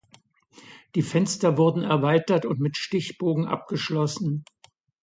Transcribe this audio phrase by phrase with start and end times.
[0.95, 4.45] Die Fenster wurden erweitert und mit Stichbogen abgeschlossen.